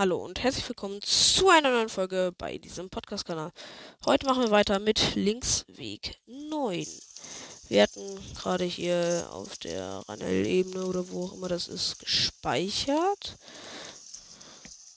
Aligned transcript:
Hallo 0.00 0.16
und 0.16 0.42
herzlich 0.42 0.66
willkommen 0.66 1.02
zu 1.02 1.50
einer 1.50 1.70
neuen 1.70 1.90
Folge 1.90 2.32
bei 2.38 2.56
diesem 2.56 2.88
Podcast-Kanal. 2.88 3.52
Heute 4.06 4.24
machen 4.24 4.42
wir 4.44 4.50
weiter 4.50 4.78
mit 4.78 5.14
Linksweg 5.14 6.16
9. 6.26 6.86
Wir 7.68 7.82
hatten 7.82 8.18
gerade 8.34 8.64
hier 8.64 9.28
auf 9.30 9.58
der 9.58 10.02
Ranel-Ebene 10.08 10.86
oder 10.86 11.10
wo 11.10 11.26
auch 11.26 11.34
immer 11.34 11.48
das 11.48 11.68
ist 11.68 11.98
gespeichert. 11.98 13.36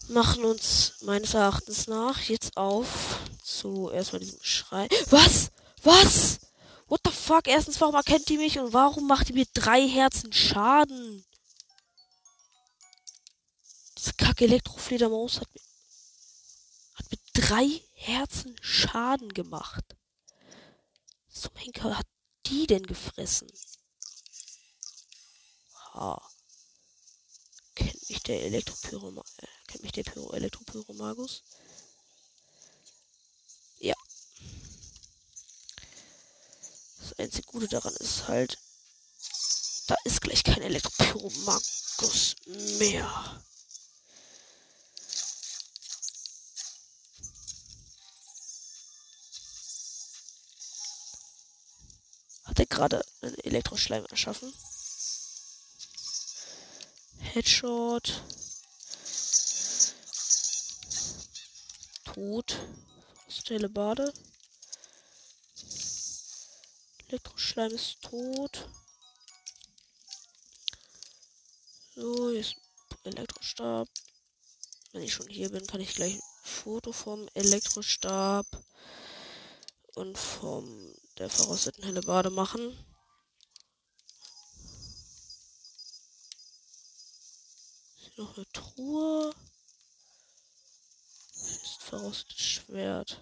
Machen 0.08 0.46
uns 0.46 0.94
meines 1.02 1.34
Erachtens 1.34 1.88
nach 1.88 2.22
jetzt 2.22 2.56
auf 2.56 3.20
zu 3.44 3.90
erstmal 3.90 4.22
diesem 4.22 4.42
Schrei. 4.42 4.88
Was? 5.10 5.52
Was? 5.84 6.40
What 6.88 7.02
the 7.04 7.12
fuck? 7.12 7.50
Erstens, 7.50 7.82
warum 7.82 7.96
erkennt 7.96 8.30
die 8.30 8.38
mich 8.38 8.58
und 8.58 8.72
warum 8.72 9.06
macht 9.06 9.28
die 9.28 9.34
mir 9.34 9.48
drei 9.54 9.86
Herzen 9.86 10.32
Schaden? 10.32 11.26
Diese 14.04 14.16
kacke 14.16 14.44
Elektrofledermaus 14.44 15.40
hat 15.40 15.48
mir, 15.54 15.62
hat 16.96 17.10
mir 17.10 17.20
drei 17.32 17.82
Herzen 17.94 18.54
Schaden 18.60 19.34
gemacht. 19.34 19.96
Zum 21.32 21.56
Henker 21.56 21.98
hat 21.98 22.08
die 22.46 22.68
denn 22.68 22.86
gefressen? 22.86 23.50
Ha. 25.94 26.22
Kennt 27.76 28.10
mich 28.10 28.22
der 28.24 28.44
Elektropyro, 28.44 29.24
äh, 29.38 29.48
kennt 29.68 29.84
mich 29.84 29.94
der 29.94 30.04
Pyro 30.04 30.34
Elektropyromagus? 30.34 31.44
Ja. 33.80 33.96
Das 37.00 37.14
einzige 37.20 37.48
Gute 37.48 37.70
daran 37.70 37.96
ist 37.96 38.28
halt, 38.28 38.58
da 39.88 39.96
ist 40.04 40.20
gleich 40.20 40.44
kein 40.44 40.62
Elektropyromagus 40.62 42.36
mehr. 42.80 43.33
Er 52.64 52.68
gerade 52.68 53.06
einen 53.20 53.38
Elektroschleim 53.40 54.06
erschaffen? 54.06 54.54
Headshot. 57.20 58.24
Tot. 62.06 62.58
Stelle 63.28 63.68
Bade. 63.68 64.14
Elektroschleim 67.10 67.72
ist 67.74 68.02
tot. 68.02 68.70
So, 71.96 72.32
jetzt 72.32 72.56
Elektrostab. 73.04 73.90
Wenn 74.94 75.04
ich 75.04 75.14
schon 75.14 75.28
hier 75.28 75.50
bin, 75.50 75.68
kann 75.68 75.82
ich 75.82 75.96
gleich 75.96 76.14
ein 76.14 76.22
Foto 76.44 76.94
vom 76.94 77.28
Elektrostab 77.34 78.48
und 79.96 80.18
vom 80.18 80.96
der 81.18 81.30
verrosteten 81.30 81.84
Hellebade 81.84 82.30
machen. 82.30 82.78
Ist 87.98 88.18
noch 88.18 88.36
eine 88.36 88.48
Truhe. 88.52 89.34
Ist 91.36 91.84
verrostetes 91.84 92.46
Schwert. 92.46 93.22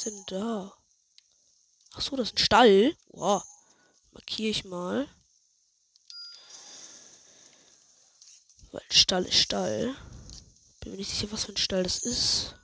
Ist 0.00 0.06
denn 0.06 0.24
da? 0.28 0.72
Ach 1.92 2.00
so, 2.00 2.16
das 2.16 2.28
ist 2.28 2.36
ein 2.36 2.44
Stall. 2.44 2.96
Wow. 3.08 3.42
Markiere 4.12 4.48
ich 4.48 4.64
mal. 4.64 5.06
Weil 8.72 8.82
Stall 8.90 9.26
ist 9.26 9.36
Stall. 9.38 9.94
Bin 10.80 10.92
mir 10.92 10.98
nicht 10.98 11.10
sicher, 11.10 11.30
was 11.32 11.44
für 11.44 11.52
ein 11.52 11.58
Stall 11.58 11.82
das 11.82 11.98
ist. 11.98 12.54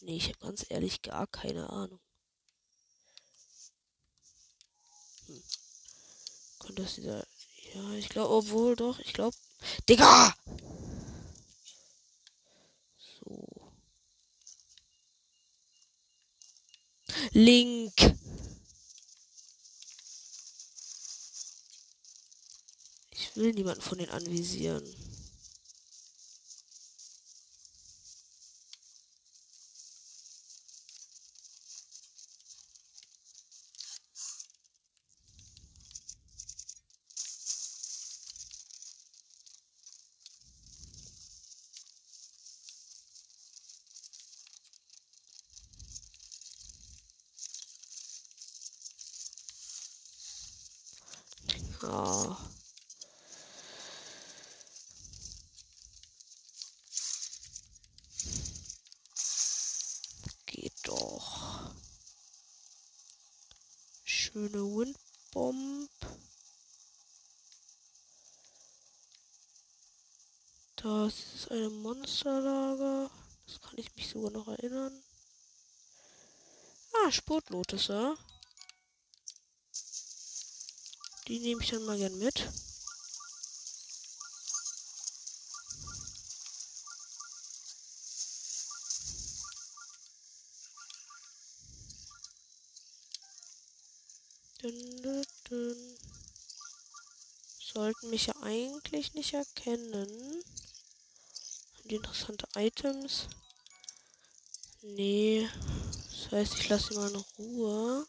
Nee, 0.00 0.16
ich 0.16 0.28
habe 0.28 0.38
ganz 0.38 0.64
ehrlich 0.68 1.02
gar 1.02 1.26
keine 1.26 1.68
Ahnung. 1.68 2.00
Hm. 5.26 5.42
Könnte 6.60 6.82
das 6.82 6.94
dieser. 6.94 7.26
Ja, 7.74 7.92
ich 7.92 8.08
glaube, 8.08 8.34
obwohl 8.34 8.76
doch, 8.76 8.98
ich 9.00 9.12
glaube. 9.12 9.36
Digga! 9.88 10.34
So. 13.24 13.62
Link! 17.34 17.94
Ich 23.10 23.34
will 23.36 23.52
niemanden 23.52 23.80
von 23.80 23.96
denen 23.96 24.10
anvisieren. 24.10 24.84
Ah. 51.84 52.38
Geht 60.46 60.72
doch. 60.84 61.74
Schöne 64.04 64.58
Windbomb. 64.58 65.90
Das 70.76 71.14
ist 71.34 71.50
ein 72.12 72.34
Monsterlager. 72.34 73.10
Das 73.46 73.60
kann 73.60 73.78
ich 73.78 73.94
mich 73.96 74.08
sogar 74.08 74.30
noch 74.30 74.48
erinnern. 74.48 74.92
Ah, 76.94 77.10
Sportlotus, 77.10 77.88
ja. 77.88 78.14
Die 81.28 81.38
nehme 81.38 81.62
ich 81.62 81.70
dann 81.70 81.84
mal 81.84 81.96
gern 81.96 82.18
mit. 82.18 82.48
Sollten 97.74 98.10
mich 98.10 98.26
ja 98.26 98.34
eigentlich 98.42 99.14
nicht 99.14 99.32
erkennen. 99.32 100.41
Die 101.92 101.96
interessante 101.96 102.48
Items. 102.56 103.28
Nee. 104.80 105.46
Das 106.10 106.32
heißt, 106.32 106.54
ich 106.58 106.70
lasse 106.70 106.88
sie 106.88 106.94
mal 106.94 107.10
in 107.10 107.16
Ruhe. 107.36 108.06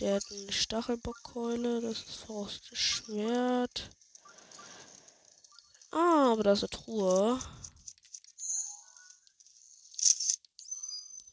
Der 0.00 0.16
hat 0.16 0.24
eine 0.32 0.50
Stachelbockkeule. 0.50 1.80
Das 1.80 1.98
ist 1.98 2.16
verrostetes 2.16 2.76
Schwert. 2.76 3.90
Ah, 5.92 6.32
aber 6.32 6.42
da 6.42 6.54
ist 6.54 6.64
eine 6.64 6.70
Truhe. 6.70 7.38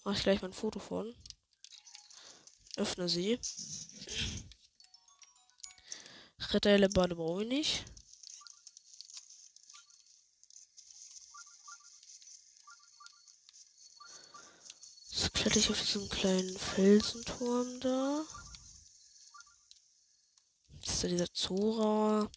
Mach 0.03 0.15
ich 0.15 0.21
gleich 0.21 0.43
mal 0.43 0.49
ein 0.49 0.53
Foto 0.53 0.77
von. 0.77 1.15
Öffne 2.75 3.09
sie. 3.09 3.39
Rettele 6.51 6.89
Bade 6.89 7.15
brauche 7.15 7.41
ich 7.41 7.49
nicht. 7.49 7.96
So 15.47 15.51
kletter 15.51 15.59
ich 15.59 15.69
auf 15.69 15.81
diesen 15.81 16.09
kleinen 16.09 16.57
Felsenturm 16.57 17.79
da. 17.79 18.25
Das 20.81 20.94
ist 20.94 21.03
ja 21.03 21.09
dieser 21.09 21.33
Zora. 21.33 22.29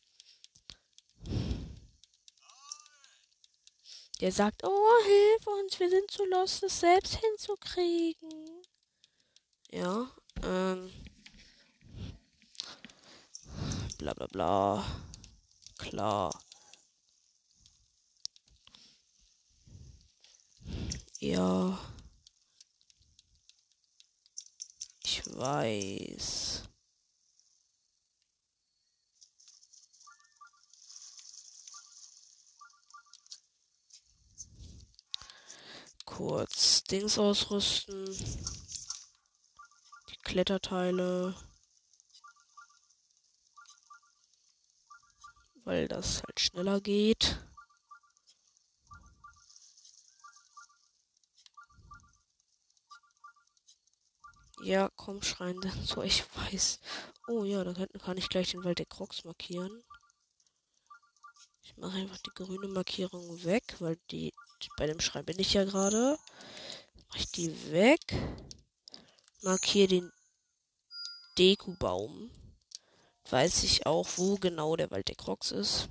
Der 4.21 4.31
sagt, 4.31 4.63
oh, 4.63 5.05
hilf 5.05 5.45
uns, 5.45 5.81
wir 5.81 5.91
sind 5.91 6.09
zu 6.09 6.25
los, 6.27 6.61
das 6.61 6.79
selbst 6.79 7.17
hinzukriegen. 7.17 8.63
Ja, 9.73 10.09
ähm. 10.45 10.93
Bla 13.99 14.15
bla 14.15 14.27
bla. 14.29 14.85
Klar. 15.79 16.31
Ja. 21.19 21.77
Ich 25.11 25.19
weiß. 25.37 26.63
Kurz 36.05 36.85
Dings 36.85 37.19
ausrüsten. 37.19 38.05
Die 40.11 40.17
Kletterteile. 40.23 41.35
Weil 45.65 45.89
das 45.89 46.23
halt 46.23 46.41
schneller 46.41 46.81
geht. 46.81 47.41
Ja, 54.63 54.91
komm, 54.95 55.23
schreien 55.23 55.61
denn 55.61 55.85
so, 55.85 56.03
ich 56.03 56.25
weiß. 56.37 56.81
Oh 57.29 57.45
ja, 57.45 57.65
da 57.65 57.73
hinten 57.73 57.99
kann 57.99 58.19
ich 58.19 58.29
gleich 58.29 58.51
den 58.51 58.63
Wald 58.63 58.79
der 58.79 58.87
Crocs 58.87 59.25
markieren. 59.25 59.83
Ich 61.63 61.77
mache 61.77 61.97
einfach 61.97 62.19
die 62.19 62.31
grüne 62.35 62.69
Markierung 62.69 63.45
weg, 63.45 63.77
weil 63.79 63.97
die 64.11 64.35
bei 64.77 64.87
dem 64.87 65.01
Schrein 65.01 65.25
bin 65.25 65.39
ich 65.39 65.55
ja 65.55 65.65
gerade. 65.65 66.19
Mache 67.09 67.19
ich 67.19 67.31
die 67.31 67.73
weg. 67.73 68.01
Markiere 69.43 69.89
den 69.89 70.13
Deku-Baum. 71.39 72.31
Weiß 73.31 73.63
ich 73.63 73.87
auch, 73.87 74.09
wo 74.17 74.37
genau 74.37 74.77
der 74.77 74.91
Wald 74.91 75.09
der 75.09 75.17
Crocs 75.17 75.53
ist. 75.53 75.89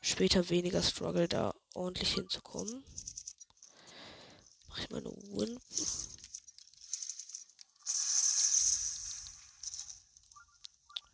Später 0.00 0.48
weniger 0.48 0.82
Struggle, 0.82 1.28
da 1.28 1.54
ordentlich 1.74 2.14
hinzukommen. 2.14 2.82
Mache 4.68 4.80
ich 4.82 4.90
meine 4.90 5.10
Win. 5.10 5.58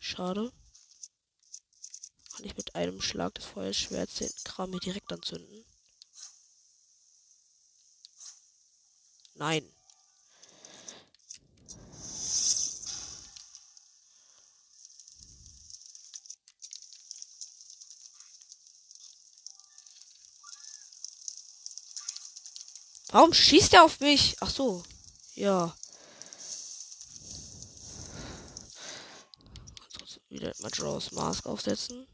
Schade. 0.09 0.53
Kann 2.31 2.45
ich 2.47 2.57
mit 2.57 2.77
einem 2.77 3.03
Schlag 3.03 3.35
des 3.35 3.45
Feuerschwerts 3.45 4.15
den 4.15 4.31
Kram 4.45 4.71
hier 4.71 4.79
direkt 4.79 5.13
anzünden? 5.13 5.65
Nein. 9.35 9.69
Warum 23.09 23.35
schießt 23.35 23.75
er 23.75 23.83
auf 23.83 23.99
mich? 23.99 24.37
Ach 24.39 24.51
so. 24.51 24.85
Ja. 25.35 25.77
Wieder 30.29 30.53
Majora's 30.59 31.13
Mask 31.13 31.47
aufsetzen. 31.47 32.07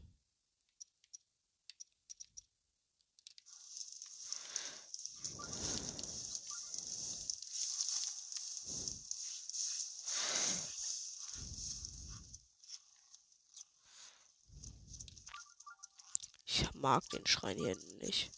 Ich 16.45 16.71
mag 16.75 17.09
den 17.09 17.25
Schrein 17.25 17.57
hier 17.57 17.75
nicht. 17.99 18.31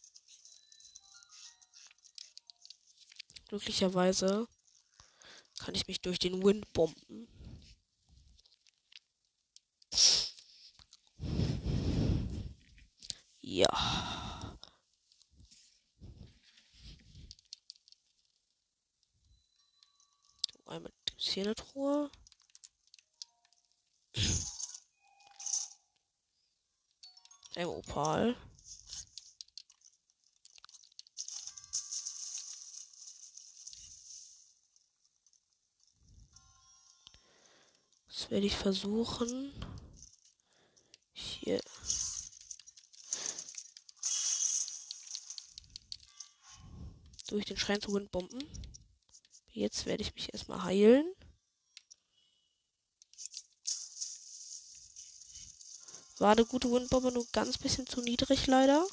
Glücklicherweise 3.49 4.47
kann 5.59 5.75
ich 5.75 5.87
mich 5.87 6.01
durch 6.01 6.19
den 6.19 6.43
Wind 6.43 6.71
bomben. 6.73 7.27
Ja. 13.41 13.67
Einmal 20.65 20.91
gibt's 21.05 21.24
hier 21.35 21.43
eine 21.43 21.55
Truhe. 21.55 22.09
Ein 27.55 27.65
Opal. 27.65 28.37
Das 38.07 38.31
werde 38.31 38.45
ich 38.45 38.55
versuchen. 38.55 39.51
Hier. 41.11 41.59
Durch 47.27 47.43
den 47.43 47.57
Schrein 47.57 47.81
zu 47.81 47.93
Windbomben. 47.93 48.41
Jetzt 49.49 49.85
werde 49.85 50.01
ich 50.01 50.15
mich 50.15 50.33
erstmal 50.33 50.63
heilen. 50.63 51.13
War 56.17 56.31
eine 56.31 56.45
gute 56.45 56.71
Windbombe, 56.71 57.11
nur 57.11 57.25
ganz 57.33 57.57
bisschen 57.57 57.87
zu 57.87 58.01
niedrig 58.01 58.47
leider. 58.47 58.85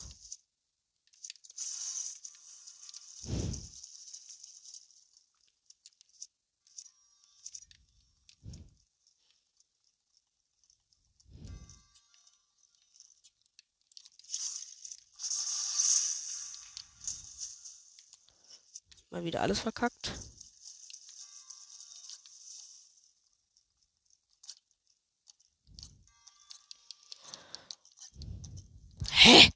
Mal 19.10 19.24
wieder 19.24 19.42
alles 19.42 19.60
verkackt. 19.60 20.12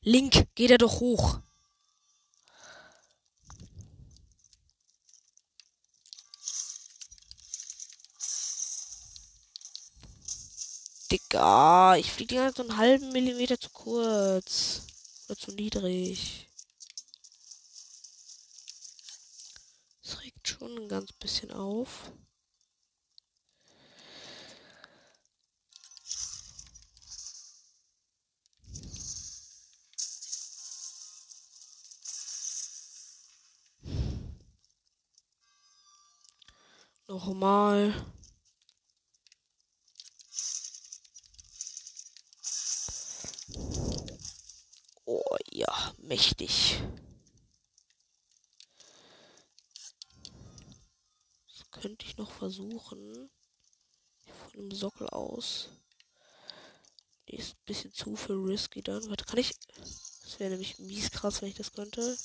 Link, 0.09 0.47
geht 0.55 0.71
er 0.71 0.79
doch 0.79 1.01
hoch. 1.01 1.41
Digga, 11.11 11.97
ich 11.97 12.13
fliege 12.13 12.29
die 12.29 12.35
ganze 12.37 12.63
so 12.63 12.69
einen 12.69 12.79
halben 12.79 13.11
Millimeter 13.11 13.59
zu 13.59 13.69
kurz. 13.71 14.83
Oder 15.27 15.37
zu 15.37 15.51
niedrig. 15.51 16.47
Das 20.05 20.21
regt 20.21 20.47
schon 20.47 20.79
ein 20.79 20.89
ganz 20.89 21.13
bisschen 21.15 21.51
auf. 21.51 22.13
Nochmal. 37.17 37.95
Oh 45.07 45.37
ja, 45.51 45.95
mächtig. 45.97 46.83
Das 51.49 51.71
könnte 51.71 52.05
ich 52.05 52.19
noch 52.19 52.31
versuchen. 52.31 53.31
Von 54.27 54.53
dem 54.53 54.71
Sockel 54.71 55.09
aus. 55.09 55.71
Die 57.29 57.37
ist 57.37 57.55
ein 57.55 57.65
bisschen 57.65 57.95
zu 57.95 58.15
viel 58.15 58.37
risky 58.37 58.83
dann. 58.83 59.09
Warte, 59.09 59.25
kann 59.25 59.39
ich. 59.39 59.55
Das 60.23 60.39
wäre 60.39 60.51
nämlich 60.51 60.79
mies 60.81 61.11
krass, 61.11 61.41
wenn 61.41 61.49
ich 61.49 61.55
das 61.55 61.73
könnte. 61.73 62.19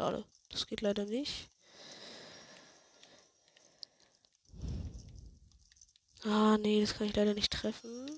Schade. 0.00 0.24
Das 0.48 0.66
geht 0.66 0.80
leider 0.80 1.04
nicht. 1.04 1.50
Ah, 6.22 6.56
nee, 6.56 6.80
das 6.80 6.94
kann 6.94 7.06
ich 7.06 7.14
leider 7.14 7.34
nicht 7.34 7.52
treffen. 7.52 8.08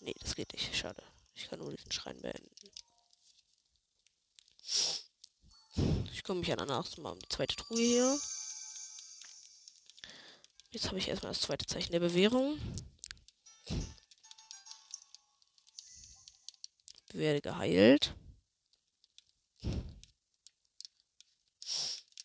Nee, 0.00 0.16
das 0.18 0.34
geht 0.34 0.52
nicht. 0.52 0.74
Schade. 0.74 1.00
Ich 1.36 1.48
kann 1.48 1.60
nur 1.60 1.70
diesen 1.70 1.92
Schrein 1.92 2.20
beenden. 2.20 2.50
Ich 6.12 6.24
komme 6.24 6.40
mich 6.40 6.48
ja 6.48 6.56
danach 6.56 6.88
zum 6.88 7.04
die 7.20 7.28
zweite 7.28 7.54
Truhe 7.54 7.78
hier. 7.78 8.20
Jetzt 10.70 10.88
habe 10.88 10.98
ich 10.98 11.06
erstmal 11.06 11.32
das 11.32 11.42
zweite 11.42 11.66
Zeichen 11.66 11.92
der 11.92 12.00
Bewährung. 12.00 12.58
Werde 17.14 17.40
geheilt. 17.40 18.12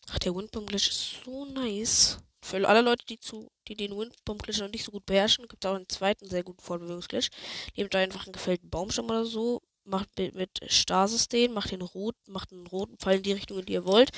Ach, 0.08 0.18
der 0.18 0.34
Windbomb 0.34 0.68
Glitch 0.68 0.88
ist 0.88 1.22
so 1.24 1.44
nice. 1.44 2.18
Für 2.42 2.66
alle 2.68 2.80
Leute, 2.80 3.06
die 3.06 3.20
zu, 3.20 3.52
die 3.68 3.76
den 3.76 3.96
Windbomb 3.96 4.42
Glitch 4.42 4.58
noch 4.58 4.68
nicht 4.68 4.84
so 4.84 4.90
gut 4.90 5.06
beherrschen, 5.06 5.46
gibt 5.46 5.64
es 5.64 5.70
auch 5.70 5.76
einen 5.76 5.88
zweiten 5.88 6.28
sehr 6.28 6.42
guten 6.42 6.60
Fortbewegungsglitch. 6.60 7.30
Nehmt 7.76 7.94
einfach 7.94 8.26
einen 8.26 8.32
gefällten 8.32 8.68
Baumstamm 8.68 9.06
oder 9.06 9.24
so, 9.24 9.62
macht 9.84 10.08
mit, 10.18 10.34
mit 10.34 10.58
Stasis 10.66 11.28
den, 11.28 11.52
macht 11.52 11.70
den 11.70 11.82
rot, 11.82 12.16
macht 12.26 12.52
einen 12.52 12.66
roten 12.66 12.98
Pfeil 12.98 13.18
in 13.18 13.22
die 13.22 13.32
Richtung, 13.32 13.60
in 13.60 13.66
die 13.66 13.74
ihr 13.74 13.84
wollt. 13.84 14.10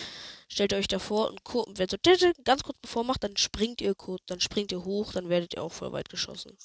Stellt 0.49 0.73
euch 0.73 0.89
davor 0.89 1.29
und, 1.29 1.47
und 1.55 1.79
wenn 1.79 1.89
so 1.89 1.99
ganz 2.45 2.63
kurz 2.63 2.79
bevor 2.81 3.05
macht, 3.05 3.25
dann 3.25 3.37
springt 3.37 3.83
ihr 3.83 3.95
kurz, 3.95 4.23
dann 4.25 4.41
springt 4.41 4.73
ihr 4.73 4.87
hoch, 4.87 5.13
dann 5.13 5.29
werdet 5.29 5.53
ihr 5.53 5.63
auch 5.63 5.73
voll 5.73 5.93
weit 5.93 6.09
geschossen. 6.09 6.57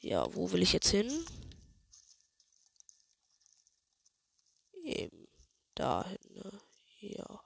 Ja, 0.00 0.26
wo 0.34 0.50
will 0.50 0.62
ich 0.62 0.72
jetzt 0.72 0.90
hin? 0.90 1.24
Eben 4.84 5.26
dahin, 5.74 6.18
ne? 6.34 6.60
Ja. 7.00 7.40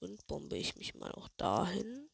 Und 0.00 0.26
bombe 0.26 0.56
ich 0.56 0.74
mich 0.76 0.94
mal 0.94 1.12
auch 1.12 1.28
dahin. 1.36 2.10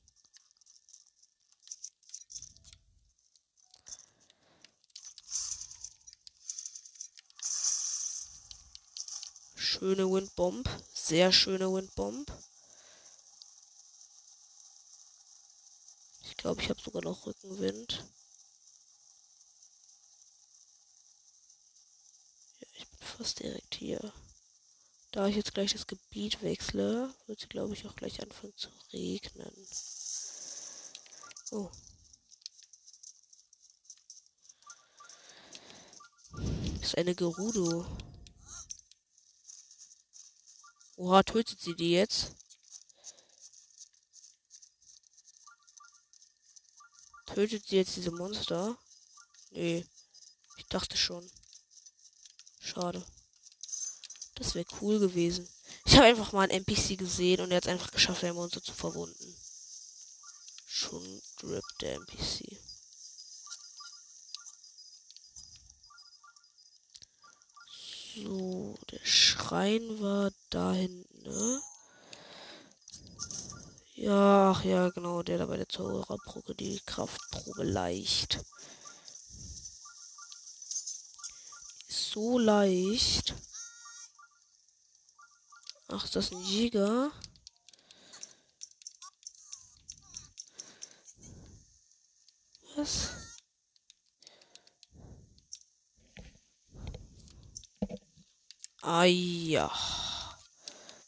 Schöne 9.56 10.11
Windbomb. 10.11 10.68
Sehr 10.92 11.32
schöne 11.32 11.73
Windbomb. 11.73 12.30
Ich 16.23 16.37
glaube, 16.37 16.62
ich 16.62 16.68
habe 16.68 16.80
sogar 16.80 17.02
noch 17.02 17.26
Rückenwind. 17.26 18.04
Ja, 22.61 22.68
fast 23.25 23.40
direkt 23.40 23.76
hier. 23.76 24.12
Da 25.11 25.26
ich 25.26 25.37
jetzt 25.37 25.54
gleich 25.54 25.73
das 25.73 25.87
Gebiet 25.87 26.43
wechsle, 26.43 27.14
wird 27.26 27.40
sie, 27.40 27.49
glaube 27.49 27.73
ich, 27.73 27.87
auch 27.87 27.97
gleich 27.97 28.21
anfangen 28.21 28.54
zu 28.54 28.69
regnen. 28.93 29.66
Oh. 31.50 31.71
Das 36.81 36.88
ist 36.88 36.99
eine 36.99 37.14
Gerudo. 37.14 37.87
Oha, 40.97 41.23
tötet 41.23 41.59
sie 41.61 41.75
die 41.75 41.93
jetzt? 41.93 42.33
Tötet 47.25 47.66
sie 47.66 47.76
jetzt 47.76 47.97
diese 47.97 48.11
Monster? 48.11 48.76
Nee. 49.50 49.87
Ich 50.59 50.66
dachte 50.66 50.99
schon. 50.99 51.31
Schade. 52.61 53.04
Das 54.35 54.55
wäre 54.55 54.67
cool 54.81 54.99
gewesen. 54.99 55.49
Ich 55.87 55.97
habe 55.97 56.07
einfach 56.07 56.33
mal 56.33 56.43
einen 56.43 56.64
NPC 56.64 56.97
gesehen 56.99 57.41
und 57.41 57.50
er 57.50 57.59
hat 57.59 57.64
es 57.64 57.71
einfach 57.71 57.91
geschafft, 57.91 58.25
ein 58.25 58.35
Monster 58.35 58.62
zu 58.62 58.73
verwunden. 58.73 59.37
Schon 60.67 61.23
Drip 61.38 61.64
der 61.81 61.95
NPC. 61.95 62.59
So, 68.17 68.79
der 68.91 69.05
Schrein 69.05 70.00
war 70.00 70.31
da 70.50 70.73
hinten, 70.73 71.23
ne? 71.23 71.61
Ja, 73.97 74.50
ach 74.50 74.64
ja, 74.64 74.91
genau, 74.91 75.23
der 75.23 75.38
da 75.38 75.47
bei 75.47 75.57
der 75.57 75.69
Zaubererprobe 75.69 76.55
die 76.55 76.81
Kraftprobe 76.85 77.64
leicht. 77.64 78.45
So 81.88 82.38
leicht. 82.38 83.35
Ach, 85.97 86.05
ist 86.05 86.17
das 86.17 86.33
ein 86.33 86.43
Jäger? 86.43 87.13
Was? 92.75 93.11
Ah 98.83 99.05
ja. 99.05 99.71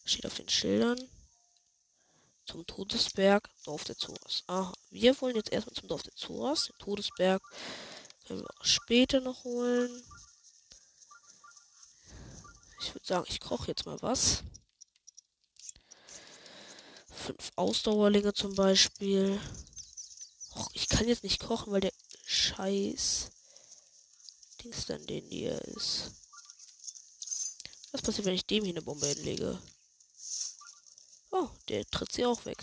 Steht 0.05 0.25
auf 0.25 0.37
den 0.37 0.49
Schildern. 0.49 1.01
Zum 2.45 2.65
Todesberg, 2.65 3.51
Dorf 3.65 3.83
der 3.83 3.99
Zoras. 3.99 4.45
Aha, 4.47 4.73
wir 4.91 5.21
wollen 5.21 5.35
jetzt 5.35 5.51
erstmal 5.51 5.75
zum 5.75 5.89
Dorf 5.89 6.05
der 6.05 6.15
Zoras. 6.15 6.67
Den 6.67 6.79
Todesberg 6.79 7.43
können 8.25 8.43
wir 8.43 8.61
auch 8.61 8.65
später 8.65 9.21
noch 9.21 9.43
holen. 9.43 10.05
Ich 12.81 12.95
würde 12.95 13.05
sagen, 13.05 13.27
ich 13.29 13.41
koche 13.41 13.67
jetzt 13.67 13.85
mal 13.85 14.01
was 14.01 14.45
fünf 17.27 17.53
Ausdauerlinge 17.57 18.35
zum 18.35 18.55
Beispiel. 18.55 19.41
Och, 20.55 20.71
ich 20.75 20.89
kann 20.89 21.09
jetzt 21.09 21.25
nicht 21.25 21.41
kochen, 21.41 21.73
weil 21.73 21.81
der 21.81 21.93
Scheiß 22.25 23.33
Dings 24.63 24.87
dann 24.87 25.05
den 25.07 25.27
hier 25.27 25.61
ist. 25.63 26.13
Was 27.91 28.03
passiert, 28.03 28.27
wenn 28.27 28.35
ich 28.35 28.47
dem 28.47 28.65
hier 28.65 28.75
eine 28.75 28.83
Bombe 28.83 29.07
hinlege? 29.07 29.61
Oh, 31.33 31.49
der 31.69 31.85
tritt 31.91 32.13
sie 32.13 32.25
auch 32.25 32.45
weg. 32.45 32.63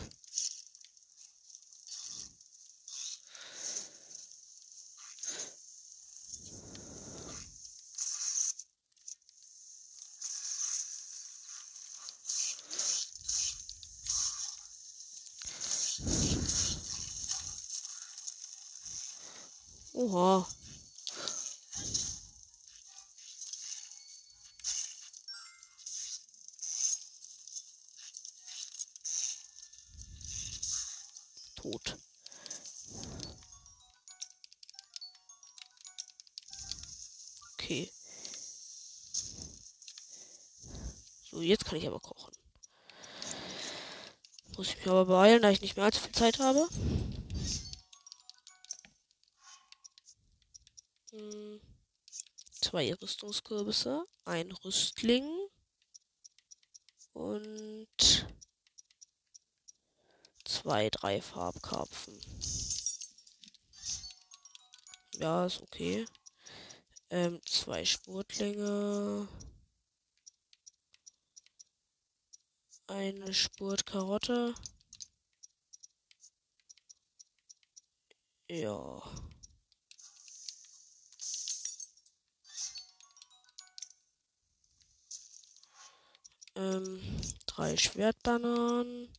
Oha. 20.03 20.45
Tot. 31.55 31.97
Okay. 37.53 37.89
So, 41.31 41.41
jetzt 41.41 41.63
kann 41.63 41.77
ich 41.77 41.87
aber 41.87 42.01
kochen. 42.01 42.33
Muss 44.57 44.67
ich 44.67 44.77
mich 44.77 44.87
aber 44.87 45.05
beeilen, 45.05 45.41
da 45.41 45.49
ich 45.49 45.61
nicht 45.61 45.77
mehr 45.77 45.85
allzu 45.85 46.01
viel 46.01 46.11
Zeit 46.11 46.39
habe. 46.39 46.67
Zwei 52.73 52.91
Rüstungskürbisse, 52.91 54.03
ein 54.25 54.51
Rüstling 54.51 55.29
und 57.13 58.27
zwei, 60.43 60.89
drei 60.89 61.21
Farbkarpfen. 61.21 62.19
Ja, 65.19 65.45
ist 65.45 65.61
okay. 65.61 66.07
Ähm, 67.11 67.39
zwei 67.45 67.85
Spurtlinge. 67.85 69.27
Eine 72.87 73.35
Spurtkarotte. 73.35 74.55
Ja. 78.49 79.03
Ähm, 86.63 86.99
drei 87.45 87.75
Schwertbananen. 87.75 89.09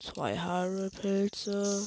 Zwei 0.00 0.38
Haarpilze. 0.38 1.86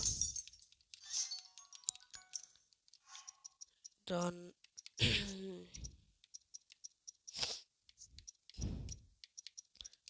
Dann 4.05 4.53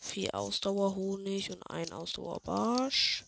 vier 0.01 0.35
Ausdauerhonig 0.35 1.51
und 1.51 1.63
ein 1.69 1.93
Ausdauerbarsch. 1.93 3.23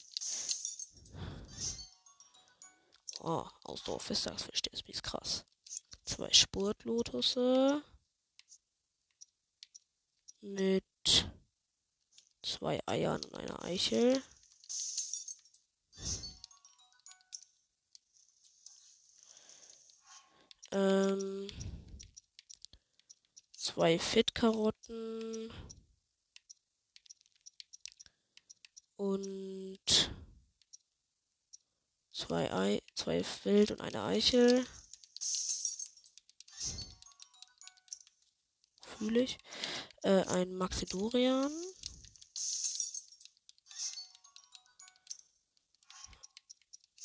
Oh, 3.22 3.46
verstehst 4.44 4.86
du, 4.86 4.92
ist 4.92 5.04
krass. 5.04 5.46
Zwei 6.04 6.34
Spurtlotusse 6.34 7.82
mit 10.44 10.84
zwei 12.42 12.80
Eiern 12.86 13.24
und 13.24 13.36
einer 13.36 13.64
Eichel. 13.64 14.22
Ähm, 20.72 21.48
zwei 23.56 23.98
Fit-Karotten 23.98 25.54
und 28.98 30.12
zwei 32.12 32.52
Ei, 32.52 32.82
zwei 32.96 33.24
Wild 33.44 33.72
und 33.72 33.82
eine 33.82 34.04
Eichel. 34.04 34.66
Fühle 38.98 39.22
ich. 39.22 39.38
Äh, 40.04 40.24
ein 40.28 40.54
Maxidorian. 40.56 41.52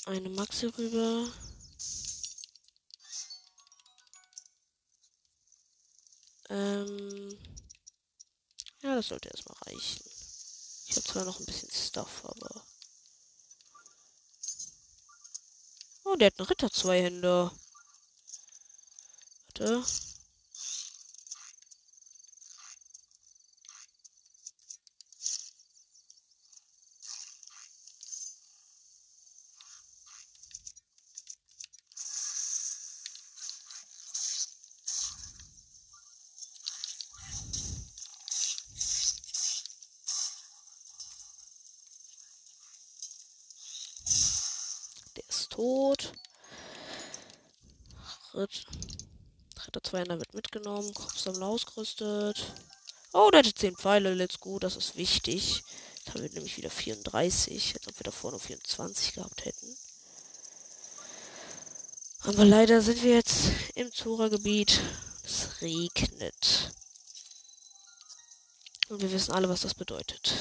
Eine 0.06 0.30
Maxi-Rübe. 0.30 1.32
Ähm. 6.48 7.38
Ja, 8.82 8.96
das 8.96 9.08
sollte 9.08 9.28
erstmal 9.28 9.56
reichen. 9.66 10.04
Ich 10.86 10.96
habe 10.96 11.06
zwar 11.06 11.24
noch 11.24 11.38
ein 11.38 11.46
bisschen 11.46 11.70
Stuff, 11.70 12.24
aber. 12.24 12.64
Oh, 16.04 16.16
der 16.16 16.28
hat 16.28 16.38
einen 16.40 16.48
Ritter 16.48 16.70
zwei 16.70 17.02
Hände. 17.02 17.52
Warte. 19.46 19.84
tot. 45.58 46.12
Ritt. 48.38 48.66
Ritter 49.66 49.82
2 49.82 50.06
wird 50.18 50.32
mitgenommen. 50.32 50.94
Kopfsammler 50.94 51.46
ausgerüstet. 51.46 52.54
Oh, 53.12 53.28
der 53.30 53.40
hatte 53.40 53.52
10 53.52 53.76
Pfeile. 53.76 54.14
Let's 54.14 54.38
go. 54.38 54.60
Das 54.60 54.76
ist 54.76 54.96
wichtig. 54.96 55.64
Jetzt 55.96 56.14
haben 56.14 56.22
wir 56.22 56.30
nämlich 56.30 56.56
wieder 56.56 56.70
34. 56.70 57.74
Als 57.74 57.88
ob 57.88 57.98
wir 57.98 58.04
davor 58.04 58.30
nur 58.30 58.40
24 58.40 59.14
gehabt 59.14 59.44
hätten. 59.44 59.76
Aber 62.20 62.44
leider 62.44 62.80
sind 62.80 63.02
wir 63.02 63.14
jetzt 63.14 63.50
im 63.74 63.92
Zora-Gebiet. 63.92 64.80
Es 65.24 65.60
regnet. 65.60 66.72
Und 68.88 69.02
wir 69.02 69.10
wissen 69.12 69.32
alle, 69.32 69.48
was 69.48 69.62
das 69.62 69.74
bedeutet. 69.74 70.32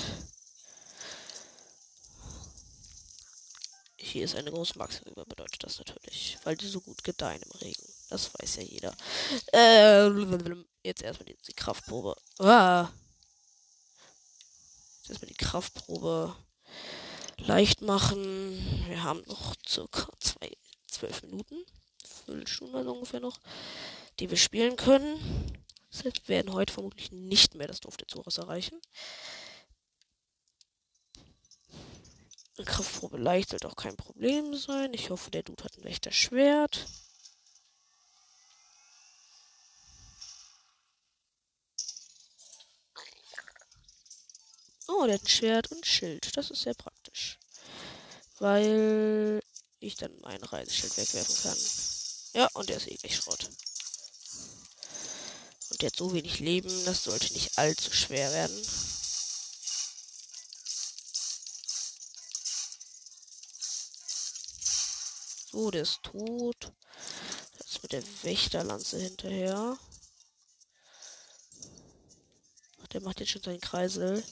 Hier 3.98 4.24
ist 4.24 4.36
eine 4.36 4.52
große 4.52 4.78
Maxi-Rübe, 4.78 5.26
bedeutet 5.26 5.64
das 5.64 5.80
natürlich. 5.80 6.17
Weil 6.48 6.56
die 6.56 6.68
so 6.68 6.80
gut 6.80 7.04
gedeihen 7.04 7.42
im 7.42 7.52
Regen. 7.60 7.84
Das 8.10 8.34
weiß 8.34 8.56
ja 8.56 8.62
jeder. 8.62 8.96
Äh, 9.52 10.08
jetzt 10.82 11.02
erstmal 11.02 11.26
die, 11.26 11.38
die 11.46 11.52
Kraftprobe. 11.52 12.16
Ah. 12.40 12.88
Jetzt 15.00 15.10
erstmal 15.10 15.28
die 15.28 15.34
Kraftprobe 15.34 16.34
leicht 17.36 17.82
machen. 17.82 18.86
Wir 18.88 19.04
haben 19.04 19.24
noch 19.26 19.56
circa 19.68 20.08
zwei, 20.22 20.56
zwölf 20.90 21.22
Minuten. 21.24 21.66
Viertelstunde 22.24 22.78
also 22.78 22.94
ungefähr 22.94 23.20
noch. 23.20 23.42
Die 24.22 24.30
wir 24.30 24.38
spielen 24.38 24.78
können. 24.78 25.20
Wir 25.92 26.14
werden 26.28 26.54
heute 26.54 26.72
vermutlich 26.72 27.12
nicht 27.12 27.56
mehr 27.56 27.68
das 27.68 27.82
Dorf 27.82 27.98
der 27.98 28.08
Zores 28.08 28.38
erreichen. 28.38 28.80
Kraftprobe 32.66 33.18
leicht 33.18 33.50
sollte 33.50 33.68
auch 33.68 33.76
kein 33.76 33.96
Problem 33.96 34.56
sein. 34.56 34.94
Ich 34.94 35.10
hoffe, 35.10 35.30
der 35.32 35.44
Dude 35.44 35.64
hat 35.64 35.78
ein 35.78 35.86
echtes 35.86 36.16
Schwert. 36.16 36.88
Oh, 44.88 45.06
der 45.06 45.16
hat 45.16 45.24
ein 45.24 45.28
Schwert 45.28 45.72
und 45.72 45.86
Schild. 45.86 46.36
Das 46.38 46.50
ist 46.50 46.64
sehr 46.64 46.74
praktisch. 46.74 47.38
Weil 48.40 49.42
ich 49.80 49.96
dann 49.96 50.18
mein 50.22 50.42
Reiseschild 50.42 50.98
wegwerfen 50.98 51.36
kann. 51.44 51.58
Ja, 52.34 52.48
und 52.54 52.70
der 52.70 52.78
ist 52.78 52.88
ewig 52.88 53.16
Schrott. 53.16 53.50
Und 55.70 55.82
der 55.82 55.88
hat 55.88 55.96
so 55.96 56.14
wenig 56.14 56.40
Leben, 56.40 56.86
das 56.86 57.04
sollte 57.04 57.34
nicht 57.34 57.58
allzu 57.58 57.92
schwer 57.92 58.32
werden. 58.32 58.66
So, 65.58 65.72
der 65.72 65.82
ist 65.82 66.04
tot. 66.04 66.72
Jetzt 67.58 67.82
mit 67.82 67.92
der 67.92 68.04
Wächterlanze 68.22 69.00
hinterher. 69.00 69.76
Der 72.94 73.02
macht 73.02 73.20
jetzt 73.20 73.32
schon 73.32 73.42
seinen 73.42 73.60
Kreisel. 73.60 74.24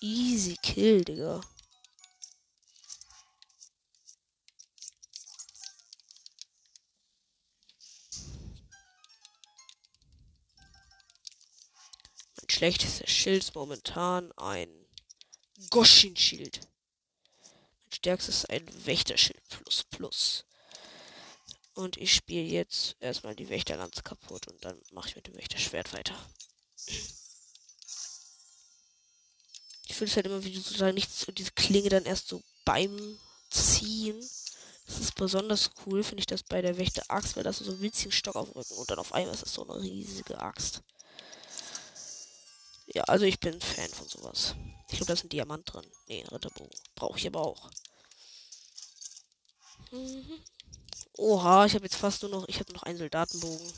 Easy 0.00 0.56
Kill, 0.62 1.04
Digga. 1.04 1.40
Schlechtestes 12.64 13.10
Schild 13.10 13.54
momentan 13.54 14.32
ein 14.38 14.70
Goshin-Schild. 15.68 16.60
Mein 16.62 17.92
stärkstes 17.92 18.36
ist 18.36 18.50
ein 18.50 18.86
Wächterschild 18.86 19.42
plus 19.50 19.84
plus. 19.84 20.44
Und 21.74 21.98
ich 21.98 22.14
spiele 22.14 22.40
jetzt 22.40 22.96
erstmal 23.00 23.36
die 23.36 23.50
Wächterlanze 23.50 24.02
kaputt 24.02 24.48
und 24.48 24.64
dann 24.64 24.80
mache 24.92 25.10
ich 25.10 25.16
mit 25.16 25.26
dem 25.26 25.36
Wächterschwert 25.36 25.92
weiter. 25.92 26.16
Ich 29.86 29.94
finde 29.94 30.10
es 30.10 30.16
halt 30.16 30.24
immer 30.24 30.42
wie 30.42 30.56
sozusagen 30.56 30.94
nichts 30.94 31.24
und 31.24 31.36
diese 31.36 31.52
Klinge 31.52 31.90
dann 31.90 32.06
erst 32.06 32.28
so 32.28 32.42
beim 32.64 33.18
Ziehen. 33.50 34.18
Das 34.86 35.00
ist 35.00 35.14
besonders 35.16 35.70
cool, 35.84 36.02
finde 36.02 36.20
ich 36.20 36.26
das 36.26 36.42
bei 36.42 36.62
der 36.62 36.78
Wächter-Axt, 36.78 37.36
weil 37.36 37.44
das 37.44 37.58
so 37.58 37.70
ein 37.70 37.80
winzigen 37.82 38.12
Stock 38.12 38.36
auf 38.36 38.50
dem 38.50 38.56
Rücken 38.56 38.74
und 38.74 38.90
dann 38.90 38.98
auf 38.98 39.12
einmal 39.12 39.34
ist 39.34 39.42
das 39.42 39.52
so 39.52 39.68
eine 39.68 39.82
riesige 39.82 40.40
Axt. 40.40 40.80
Ja, 42.86 43.02
also 43.04 43.24
ich 43.24 43.40
bin 43.40 43.60
Fan 43.60 43.88
von 43.88 44.08
sowas. 44.08 44.54
Ich 44.88 44.96
glaube, 44.96 45.06
da 45.06 45.12
ist 45.14 45.24
ein 45.24 45.28
Diamant 45.30 45.72
drin. 45.72 45.86
Nee, 46.06 46.24
Ritterbogen. 46.30 46.78
Brauche 46.94 47.18
ich 47.18 47.26
aber 47.26 47.40
auch. 47.40 47.70
Mhm. 49.90 50.40
Oha, 51.16 51.66
ich 51.66 51.74
habe 51.74 51.84
jetzt 51.84 51.96
fast 51.96 52.22
nur 52.22 52.30
noch. 52.30 52.48
Ich 52.48 52.60
habe 52.60 52.72
noch 52.72 52.82
einen 52.82 52.98
Soldatenbogen. 52.98 53.72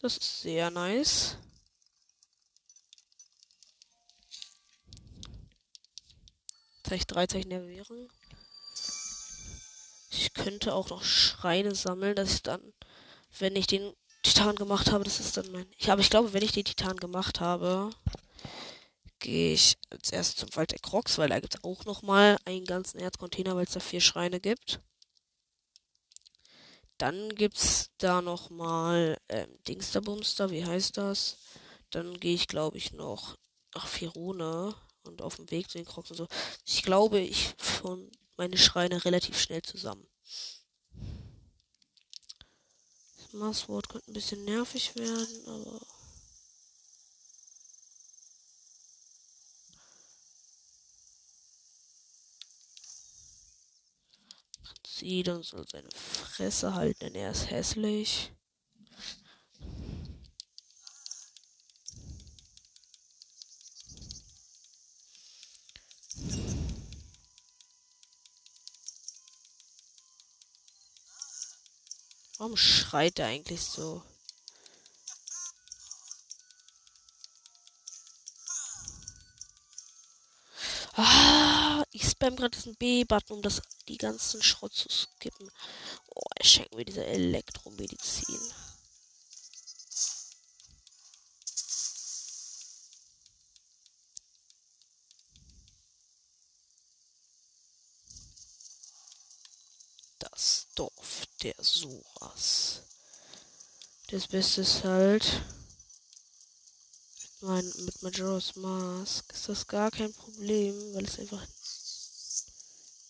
Das 0.00 0.16
ist 0.16 0.42
sehr 0.42 0.70
nice. 0.70 1.36
Zeichen 6.84 7.06
drei 7.08 7.26
Zeichen 7.26 7.50
der 7.50 7.66
Währung. 7.66 8.08
Ich 10.10 10.32
könnte 10.32 10.74
auch 10.74 10.88
noch 10.88 11.04
Schreine 11.04 11.74
sammeln, 11.74 12.16
dass 12.16 12.32
ich 12.32 12.42
dann, 12.42 12.72
wenn 13.38 13.56
ich 13.56 13.66
den 13.66 13.92
Titan 14.34 14.56
gemacht 14.56 14.90
habe, 14.90 15.04
das 15.04 15.20
ist 15.20 15.36
dann 15.36 15.50
mein. 15.52 15.66
Ich 15.76 15.88
habe, 15.88 16.00
ich 16.00 16.10
glaube, 16.10 16.32
wenn 16.32 16.42
ich 16.42 16.52
den 16.52 16.64
Titan 16.64 16.96
gemacht 16.96 17.40
habe, 17.40 17.90
gehe 19.18 19.54
ich 19.54 19.76
als 19.90 20.10
erstes 20.10 20.36
zum 20.36 20.56
Wald 20.56 20.70
der 20.72 20.78
Crocs, 20.78 21.18
weil 21.18 21.28
da 21.28 21.40
gibt 21.40 21.54
es 21.56 21.64
auch 21.64 21.84
nochmal 21.84 22.38
einen 22.44 22.64
ganzen 22.64 22.98
Erzcontainer, 22.98 23.56
weil 23.56 23.64
es 23.64 23.72
da 23.72 23.80
vier 23.80 24.00
Schreine 24.00 24.40
gibt. 24.40 24.80
Dann 26.98 27.28
gibt's 27.34 27.90
da 27.98 28.22
nochmal 28.22 29.18
ähm, 29.28 29.48
Dingsterbumster, 29.68 30.50
wie 30.50 30.64
heißt 30.64 30.96
das? 30.96 31.38
Dann 31.90 32.18
gehe 32.18 32.34
ich, 32.34 32.48
glaube 32.48 32.76
ich, 32.76 32.92
noch 32.92 33.36
nach 33.74 33.86
Firone 33.86 34.74
und 35.04 35.22
auf 35.22 35.36
dem 35.36 35.50
Weg 35.50 35.70
zu 35.70 35.78
den 35.78 35.86
Crocs 35.86 36.10
und 36.10 36.16
so. 36.16 36.28
Ich 36.64 36.82
glaube, 36.82 37.20
ich 37.20 37.54
von 37.56 38.10
meine 38.36 38.58
Schreine 38.58 39.04
relativ 39.04 39.38
schnell 39.38 39.62
zusammen. 39.62 40.06
Masswort 43.32 43.88
könnte 43.88 44.10
ein 44.10 44.14
bisschen 44.14 44.44
nervig 44.44 44.94
werden, 44.96 45.46
aber. 45.46 45.80
Dann 55.22 55.42
soll 55.44 55.64
seine 55.70 55.88
Fresse 55.94 56.74
halten, 56.74 56.98
denn 57.00 57.14
er 57.14 57.30
ist 57.30 57.50
hässlich. 57.50 58.32
Warum 72.48 72.56
schreit 72.56 73.18
er 73.18 73.26
eigentlich 73.26 73.60
so? 73.60 74.02
Ah, 80.94 81.84
ich 81.90 82.08
spam 82.08 82.36
gerade 82.36 82.56
diesen 82.56 82.74
B-Button, 82.76 83.36
um 83.36 83.42
das, 83.42 83.60
die 83.86 83.98
ganzen 83.98 84.42
Schrott 84.42 84.72
zu 84.72 84.88
skippen. 84.88 85.50
Oh, 86.14 86.22
er 86.36 86.44
schenkt 86.46 86.74
mir 86.74 86.86
diese 86.86 87.04
Elektromedizin. 87.04 88.40
Das 100.18 100.66
Dorf 100.74 101.17
der 101.42 101.54
Soras. 101.58 102.82
Das 104.08 104.26
Beste 104.26 104.62
ist 104.62 104.84
halt 104.84 105.42
mein, 107.40 107.64
mit 107.84 108.02
Majora's 108.02 108.56
Mask 108.56 109.32
ist 109.32 109.48
das 109.48 109.66
gar 109.66 109.90
kein 109.90 110.12
Problem, 110.12 110.94
weil 110.94 111.04
es 111.04 111.18
einfach 111.18 111.46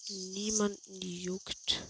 niemanden 0.08 1.00
juckt. 1.00 1.82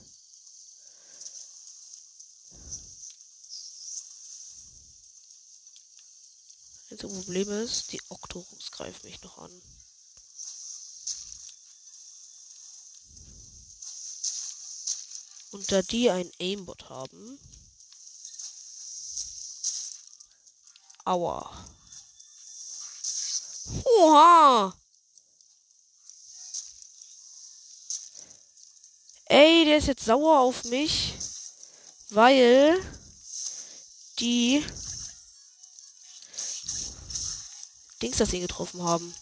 Das 6.91 7.01
Problem 7.01 7.51
ist, 7.51 7.93
die 7.93 8.01
Octorus 8.09 8.71
greifen 8.71 9.07
mich 9.07 9.21
noch 9.23 9.39
an. 9.39 9.63
Und 15.59 15.73
da 15.73 15.83
die 15.83 16.09
ein 16.09 16.31
Aimbot 16.41 16.89
haben. 16.89 17.37
Aua. 21.05 21.67
Oha! 23.85 24.73
Ey, 29.25 29.65
der 29.65 29.79
ist 29.79 29.89
jetzt 29.89 30.05
sauer 30.05 30.39
auf 30.39 30.63
mich, 30.63 31.15
weil 32.11 32.81
die 34.21 34.65
Dings 38.01 38.19
das 38.19 38.33
ihn 38.33 38.43
getroffen 38.43 38.85
haben. 38.85 39.13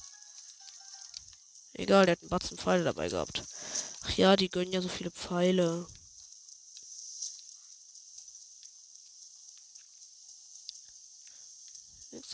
Egal, 1.73 2.05
der 2.05 2.13
hat 2.13 2.21
einen 2.21 2.29
Batzen 2.29 2.59
Pfeile 2.59 2.85
dabei 2.85 3.09
gehabt. 3.09 3.43
Ach 4.03 4.11
ja, 4.19 4.37
die 4.37 4.51
gönnen 4.51 4.75
ja 4.75 4.83
so 4.83 4.89
viele 4.91 5.11
Pfeile. 5.11 5.87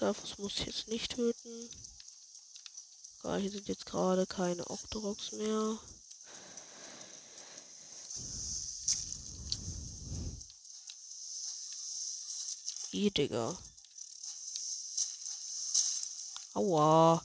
Xalfos 0.03 0.37
muss 0.39 0.59
ich 0.59 0.67
jetzt 0.67 0.89
nicht 0.89 1.13
töten. 1.13 1.71
Egal, 3.21 3.41
hier 3.41 3.53
sind 3.53 3.69
jetzt 3.69 3.87
gerade 3.87 4.27
keine 4.27 4.69
Octoroks 4.69 5.31
mehr. 5.31 5.79
I, 12.91 13.13
Digga. 13.13 13.57
Aua. 16.55 17.25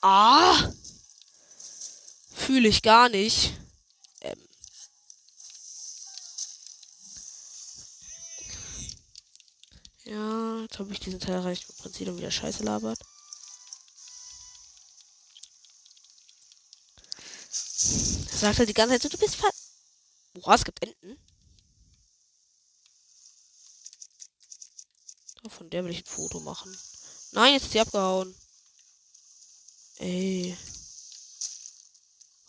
Ah! 0.00 0.72
Fühle 2.52 2.68
ich 2.68 2.82
gar 2.82 3.08
nicht. 3.08 3.54
Ähm. 4.20 4.48
Ja, 10.04 10.60
jetzt 10.60 10.78
habe 10.78 10.92
ich 10.92 11.00
diesen 11.00 11.18
Teil 11.18 11.36
erreicht, 11.36 11.66
wo 11.66 11.72
Prinzip 11.82 12.14
wieder 12.14 12.30
Scheiße 12.30 12.62
labert. 12.62 12.98
Er 18.32 18.36
sagt 18.36 18.58
halt 18.58 18.68
die 18.68 18.74
ganze 18.74 18.96
Zeit 18.96 19.02
so, 19.02 19.08
du 19.08 19.16
bist 19.16 19.36
ver... 19.36 19.48
Boah, 20.34 20.52
es 20.52 20.64
gibt 20.64 20.82
Enten. 20.82 21.18
Von 25.48 25.70
der 25.70 25.84
will 25.84 25.92
ich 25.92 26.02
ein 26.02 26.04
Foto 26.04 26.40
machen. 26.40 26.76
Nein, 27.30 27.54
jetzt 27.54 27.62
ist 27.62 27.72
sie 27.72 27.80
abgehauen. 27.80 28.34
Ey. 29.96 30.54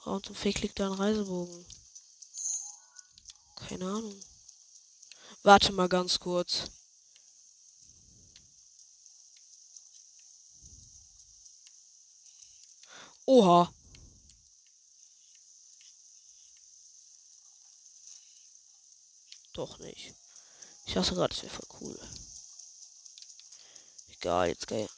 Warum 0.06 0.22
zum 0.22 0.36
Fake 0.36 0.62
liegt 0.62 0.80
da 0.80 0.88
ein 0.88 0.94
Reisebogen? 0.94 1.66
Keine 3.56 3.86
Ahnung. 3.86 4.22
Warte 5.44 5.72
mal 5.72 5.88
ganz 5.88 6.20
kurz. 6.20 6.70
Oha. 13.26 13.74
Doch 19.54 19.78
nicht. 19.80 20.13
Ich 20.86 20.94
dachte 20.94 21.16
gerade, 21.16 21.34
das 21.34 21.44
wäre 21.44 21.54
voll 21.54 21.80
cool. 21.82 22.00
Egal, 24.10 24.50
jetzt 24.50 24.68
geil. 24.68 24.89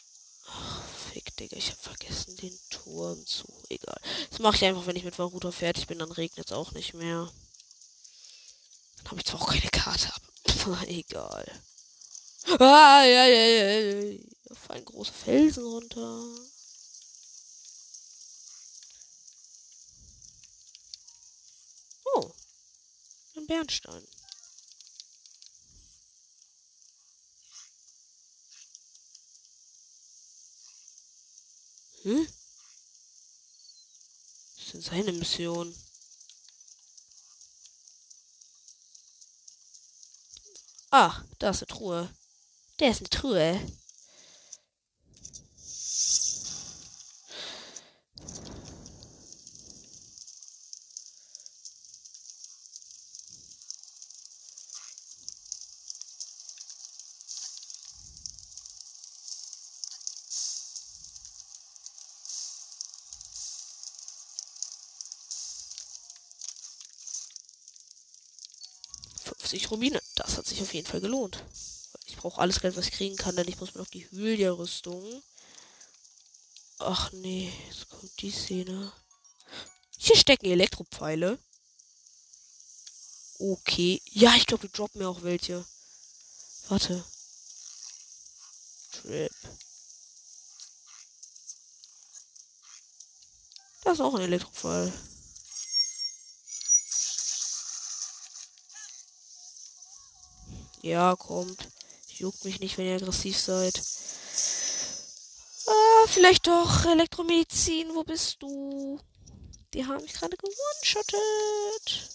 Fick, 1.15 1.37
Digga. 1.37 1.55
Ich 1.55 1.71
hab 1.71 1.77
vergessen 1.77 2.35
den 2.35 2.59
Turm 2.69 3.25
zu. 3.25 3.47
Egal. 3.69 3.97
Das 4.29 4.39
mache 4.39 4.57
ich 4.57 4.65
einfach, 4.65 4.85
wenn 4.85 4.97
ich 4.97 5.05
mit 5.05 5.17
Varuta 5.17 5.49
fertig 5.49 5.87
bin. 5.87 5.99
Dann 5.99 6.11
regnet 6.11 6.47
es 6.47 6.51
auch 6.51 6.73
nicht 6.73 6.93
mehr. 6.93 7.31
Dann 8.97 9.11
habe 9.11 9.21
ich 9.21 9.25
zwar 9.25 9.41
auch 9.41 9.47
keine 9.47 9.69
Karte, 9.71 10.11
aber 10.65 10.81
egal. 10.89 11.61
Ah, 12.59 13.05
ja, 13.05 13.25
ja, 13.27 13.45
ja, 13.45 13.79
ja. 13.79 14.19
Auf 14.49 14.69
einen 14.69 14.83
großen 14.83 15.15
Felsen 15.15 15.63
runter. 15.63 16.21
Oh. 22.13 22.31
Ein 23.37 23.47
Bernstein. 23.47 24.05
Hm? 32.05 32.27
Das 34.57 34.65
ist 34.65 34.73
denn 34.75 34.81
seine 34.81 35.11
Mission? 35.13 35.75
Ah, 40.91 41.19
da 41.39 41.49
ist 41.49 41.63
eine 41.63 41.67
Truhe. 41.67 42.09
Der 42.79 42.91
ist 42.91 42.99
eine 42.99 43.09
Truhe. 43.09 43.59
50 69.45 69.71
Rubine. 69.71 70.01
Das 70.15 70.37
hat 70.37 70.47
sich 70.47 70.61
auf 70.61 70.73
jeden 70.73 70.87
Fall 70.87 71.01
gelohnt. 71.01 71.43
Ich 72.07 72.17
brauche 72.17 72.41
alles 72.41 72.61
Geld, 72.61 72.75
was 72.75 72.87
ich 72.87 72.93
kriegen 72.93 73.15
kann, 73.15 73.35
denn 73.35 73.47
ich 73.47 73.59
muss 73.59 73.75
mir 73.75 73.81
noch 73.81 73.89
die 73.89 74.09
Hylia-Rüstung. 74.09 75.23
Ach 76.79 77.11
nee, 77.11 77.53
jetzt 77.69 77.89
kommt 77.89 78.21
die 78.21 78.31
Szene. 78.31 78.91
Hier 79.97 80.17
stecken 80.17 80.47
Elektropfeile. 80.47 81.37
Okay. 83.37 84.01
Ja, 84.05 84.35
ich 84.35 84.47
glaube, 84.47 84.67
die 84.67 84.73
droppen 84.73 84.99
mir 84.99 85.09
auch 85.09 85.21
welche. 85.21 85.63
Warte. 86.67 87.03
Trip. 88.91 89.31
Das 93.83 93.93
ist 93.93 94.01
auch 94.01 94.15
ein 94.15 94.21
Elektropfeil. 94.21 94.91
Ja, 100.85 101.15
kommt. 101.15 101.67
Juckt 102.09 102.45
mich 102.45 102.59
nicht, 102.59 102.77
wenn 102.77 102.85
ihr 102.85 102.97
aggressiv 102.97 103.39
seid. 103.39 103.81
Ah, 105.65 106.05
vielleicht 106.05 106.45
doch 106.45 106.85
Elektromedizin. 106.85 107.95
Wo 107.95 108.03
bist 108.03 108.39
du? 108.43 108.99
Die 109.73 109.83
haben 109.83 110.03
mich 110.03 110.13
gerade 110.13 110.37
gewonshottet. 110.37 112.11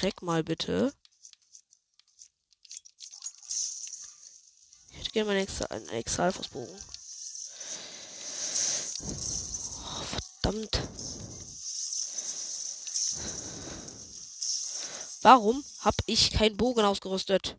Reck 0.00 0.22
mal 0.22 0.42
bitte. 0.42 0.94
Ich 4.88 4.96
hätte 4.96 5.10
gerne 5.10 5.28
meinen 5.28 5.42
Ex 5.42 5.60
einen 5.60 5.88
Exalfosbogen. 5.90 6.80
Oh, 9.04 10.02
verdammt. 10.52 10.78
Warum 15.22 15.64
hab 15.80 15.94
ich 16.06 16.32
keinen 16.32 16.56
Bogen 16.56 16.84
ausgerüstet? 16.84 17.56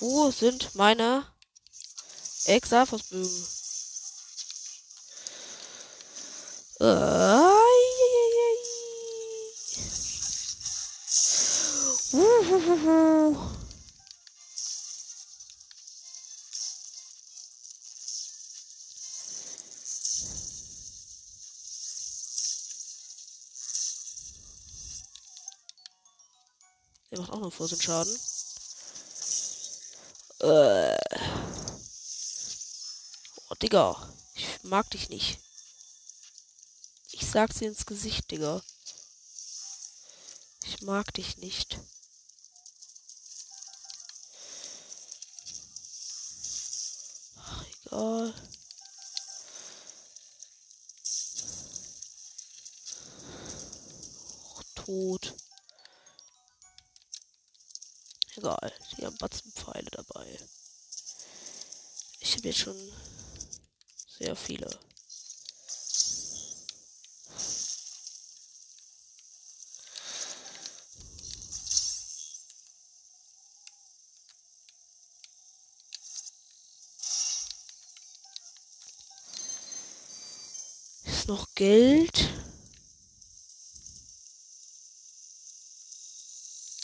Wo 0.00 0.30
sind 0.30 0.74
meine 0.74 1.24
Exalfosbögen? 2.46 3.46
Äh. 6.80 7.54
Der 27.14 27.20
macht 27.20 27.32
auch 27.32 27.38
noch 27.38 27.52
Vorsinn 27.52 27.80
Schaden. 27.80 28.18
Äh. 30.40 30.98
Oh, 33.48 33.54
Digga. 33.62 34.12
Ich 34.34 34.64
mag 34.64 34.90
dich 34.90 35.10
nicht. 35.10 35.38
Ich 37.12 37.24
sag's 37.24 37.58
dir 37.58 37.68
ins 37.68 37.86
Gesicht, 37.86 38.32
Digga. 38.32 38.60
Ich 40.64 40.82
mag 40.82 41.14
dich 41.14 41.36
nicht. 41.36 41.78
egal. 47.86 48.34
tot. 54.74 55.33
Egal, 58.44 58.72
die 58.98 59.06
haben 59.06 59.16
Batzen 59.16 59.50
Pfeile 59.52 59.90
dabei. 59.90 60.38
Ich 62.20 62.36
habe 62.36 62.48
jetzt 62.48 62.58
schon 62.58 62.76
sehr 64.18 64.36
viele. 64.36 64.68
Ist 81.04 81.28
noch 81.28 81.46
Geld? 81.54 82.28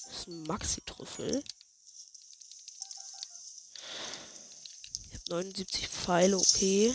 Das 0.06 0.09
ist 0.20 0.28
ein 0.28 0.42
Maxi-Trüffel. 0.42 1.42
Ich 5.08 5.18
habe 5.18 5.30
79 5.30 5.88
Pfeile, 5.88 6.36
okay. 6.36 6.94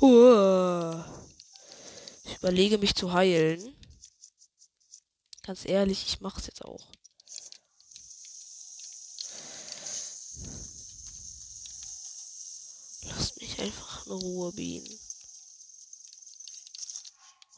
Uh. 0.00 1.02
Ich 2.24 2.36
überlege 2.36 2.76
mich 2.76 2.94
zu 2.94 3.12
heilen. 3.12 3.74
Ganz 5.42 5.64
ehrlich, 5.64 6.04
ich 6.06 6.20
mache 6.20 6.40
es 6.40 6.46
jetzt 6.48 6.64
auch. 6.64 6.86
Lasst 13.02 13.40
mich 13.40 13.58
einfach 13.60 14.06
in 14.06 14.12
Ruhe, 14.12 14.52
Bienen. 14.52 15.05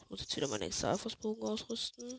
Ich 0.09 0.11
muss 0.11 0.21
jetzt 0.21 0.35
wieder 0.37 0.47
meinen 0.47 0.63
Exalfosbogen 0.63 1.47
ausrüsten. 1.47 2.17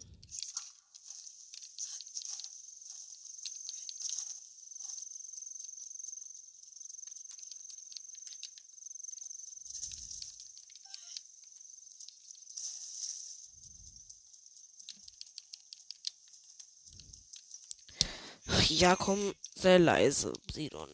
Ja, 18.68 18.94
komm, 18.94 19.35
sehr 19.57 19.81
leise, 19.81 20.33
Sidon. 20.53 20.88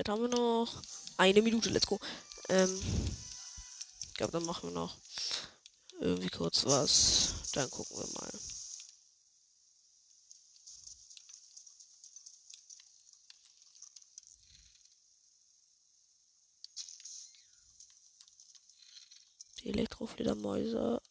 Jetzt 0.00 0.08
haben 0.08 0.22
wir 0.22 0.28
noch 0.28 0.82
eine 1.18 1.42
Minute, 1.42 1.68
let's 1.68 1.86
go. 1.86 2.00
Ähm, 2.48 2.82
ich 4.08 4.14
glaube, 4.14 4.32
dann 4.32 4.46
machen 4.46 4.70
wir 4.70 4.74
noch 4.74 4.96
irgendwie 6.00 6.30
kurz 6.30 6.64
was. 6.64 7.34
Dann 7.52 7.70
gucken 7.70 7.98
wir 7.98 8.06
mal. 8.18 8.30
Die 19.62 19.68
Elektrofledermäuse 19.68 21.02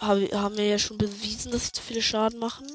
haben 0.00 0.56
wir 0.56 0.66
ja 0.66 0.78
schon 0.80 0.98
bewiesen, 0.98 1.52
dass 1.52 1.66
sie 1.66 1.72
zu 1.72 1.82
viele 1.82 2.02
Schaden 2.02 2.40
machen. 2.40 2.68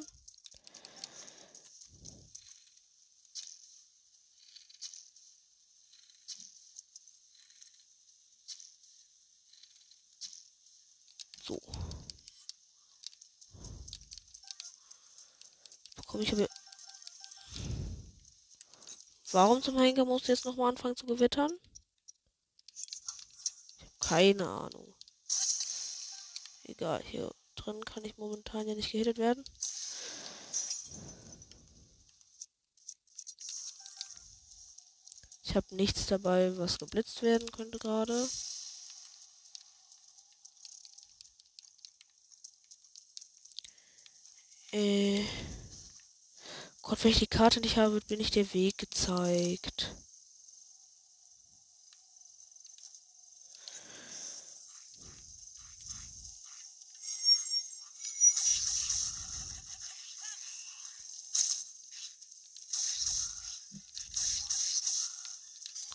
So. 11.45 11.59
Bekomme 15.97 16.23
ich 16.23 16.31
aber. 16.31 16.47
Warum 19.33 19.63
zum 19.63 19.79
Henker 19.79 20.05
muss 20.05 20.27
jetzt 20.27 20.45
nochmal 20.45 20.69
anfangen 20.69 20.95
zu 20.95 21.07
gewittern? 21.07 21.51
Keine 23.99 24.47
Ahnung. 24.47 24.93
Egal, 26.65 27.01
hier 27.03 27.33
drin 27.55 27.83
kann 27.83 28.05
ich 28.05 28.15
momentan 28.17 28.67
ja 28.67 28.75
nicht 28.75 28.91
gehittet 28.91 29.17
werden. 29.17 29.43
Ich 35.43 35.55
habe 35.55 35.75
nichts 35.75 36.05
dabei, 36.05 36.55
was 36.57 36.77
geblitzt 36.77 37.23
werden 37.23 37.51
könnte 37.51 37.79
gerade. 37.79 38.29
Äh. 44.71 45.25
Gott, 46.83 47.01
wenn 47.03 47.11
ich 47.11 47.19
die 47.19 47.27
Karte 47.27 47.61
nicht 47.61 47.77
habe, 47.77 47.93
wird 47.93 48.09
mir 48.09 48.17
nicht 48.17 48.35
der 48.35 48.53
Weg 48.53 48.77
gezeigt. 48.77 49.95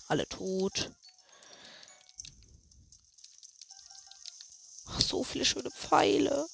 Alle 0.06 0.26
tot. 0.26 0.90
Ach, 4.86 5.00
so 5.02 5.22
viele 5.22 5.44
schöne 5.44 5.70
Pfeile. 5.70 6.48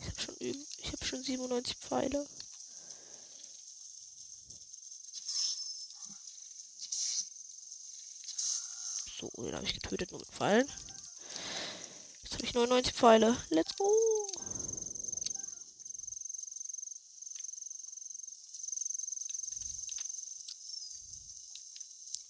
Ich 0.00 0.06
habe 0.06 0.20
schon, 0.20 0.66
ich 0.82 0.92
habe 0.92 1.04
schon 1.04 1.22
97 1.22 1.76
Pfeile. 1.76 2.26
So, 9.18 9.30
den 9.36 9.54
habe 9.54 9.66
ich 9.66 9.74
getötet, 9.74 10.10
nur 10.10 10.20
mit 10.20 10.30
Pfeilen. 10.30 10.66
Jetzt 12.22 12.34
habe 12.34 12.44
ich 12.44 12.54
99 12.54 12.94
Pfeile. 12.94 13.36
Let's 13.50 13.76
go! 13.76 13.86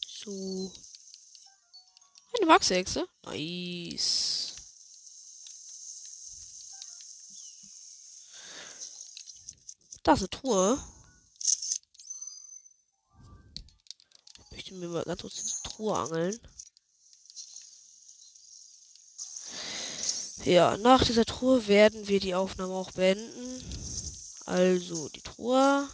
So. 0.06 0.72
Eine 2.38 2.48
Wachsechse. 2.48 3.08
Nice. 3.24 4.49
Da 10.02 10.14
ist 10.14 10.20
eine 10.20 10.30
Truhe. 10.30 10.82
Ich 14.40 14.50
möchte 14.50 14.74
mir 14.74 14.88
mal 14.88 15.04
ganz 15.04 15.20
kurz 15.20 15.34
diese 15.34 15.62
Truhe 15.62 15.96
angeln. 15.96 16.40
Ja, 20.44 20.78
nach 20.78 21.04
dieser 21.04 21.26
Truhe 21.26 21.66
werden 21.66 22.08
wir 22.08 22.18
die 22.18 22.34
Aufnahme 22.34 22.72
auch 22.72 22.90
beenden. 22.92 23.64
Also, 24.46 25.08
die 25.10 25.20
Truhe. 25.20 25.88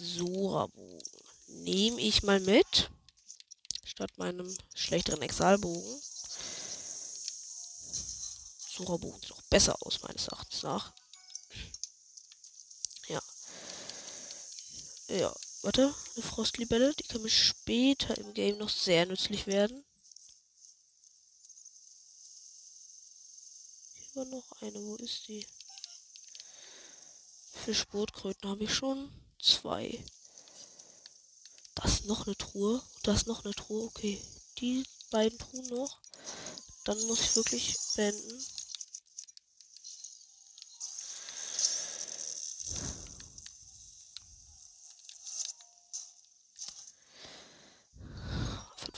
Sorabogen. 0.00 1.02
Nehme 1.48 2.00
ich 2.00 2.22
mal 2.22 2.40
mit. 2.40 2.90
Statt 3.84 4.16
meinem 4.16 4.56
schlechteren 4.74 5.20
Exalbogen. 5.20 6.02
Sorabogen 8.68 9.20
sieht 9.20 9.32
auch 9.32 9.42
besser 9.42 9.76
aus, 9.80 10.00
meines 10.02 10.28
Erachtens 10.28 10.62
nach. 10.62 10.92
Ja. 13.08 13.20
Ja, 15.12 15.30
warte. 15.60 15.94
Eine 16.14 16.24
Frostlibelle. 16.24 16.94
Die 16.94 17.02
kann 17.02 17.20
mir 17.20 17.28
später 17.28 18.16
im 18.16 18.32
Game 18.32 18.56
noch 18.56 18.70
sehr 18.70 19.04
nützlich 19.04 19.46
werden. 19.46 19.84
Hier 23.94 24.16
war 24.16 24.24
noch 24.24 24.62
eine. 24.62 24.82
Wo 24.82 24.96
ist 24.96 25.28
die? 25.28 25.46
Für 27.52 27.74
Sportkröten 27.74 28.48
habe 28.48 28.64
ich 28.64 28.72
schon 28.72 29.12
zwei. 29.38 30.02
Da 31.74 31.84
ist 31.84 32.06
noch 32.06 32.26
eine 32.26 32.36
Truhe. 32.36 32.82
Da 33.02 33.12
ist 33.12 33.26
noch 33.26 33.44
eine 33.44 33.52
Truhe. 33.52 33.84
Okay. 33.84 34.18
Die 34.60 34.82
beiden 35.10 35.38
Truhen 35.38 35.66
noch. 35.66 36.00
Dann 36.84 36.98
muss 37.06 37.20
ich 37.20 37.36
wirklich 37.36 37.76
beenden. 37.96 38.46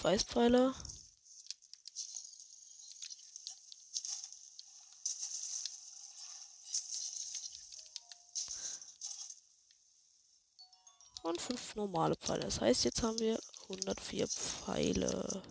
Fünf 0.04 0.12
Weißpfeiler. 0.12 0.74
und 11.22 11.40
fünf 11.40 11.74
normale 11.74 12.16
Pfeile. 12.16 12.42
Das 12.42 12.60
heißt, 12.60 12.84
jetzt 12.84 13.02
haben 13.02 13.18
wir 13.18 13.40
104 13.70 14.28
Pfeile. 14.28 15.42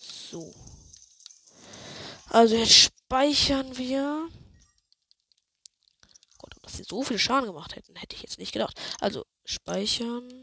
So. 0.00 0.54
Also 2.30 2.54
jetzt 2.54 2.72
speichern 2.72 3.76
wir. 3.76 4.30
Sie 6.78 6.84
so 6.84 7.02
viel 7.02 7.18
Schaden 7.18 7.46
gemacht 7.46 7.76
hätten, 7.76 7.96
hätte 7.96 8.16
ich 8.16 8.22
jetzt 8.22 8.38
nicht 8.38 8.52
gedacht. 8.52 8.80
Also 9.00 9.24
speichern. 9.44 10.42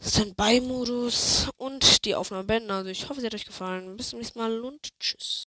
Standby-Modus 0.00 1.48
und 1.56 2.04
die 2.04 2.14
Aufnahme 2.14 2.44
beenden. 2.44 2.70
Also 2.70 2.90
ich 2.90 3.08
hoffe, 3.08 3.20
es 3.20 3.26
hat 3.26 3.34
euch 3.34 3.46
gefallen. 3.46 3.96
Bis 3.96 4.10
zum 4.10 4.20
nächsten 4.20 4.38
Mal 4.38 4.60
und 4.60 4.88
tschüss. 5.00 5.44